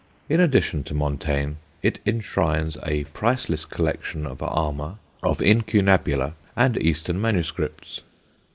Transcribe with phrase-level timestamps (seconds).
[0.27, 7.21] In addition to Montaigne, it enshrines a priceless collection of armour, of incunabula and Eastern
[7.21, 7.99] MSS.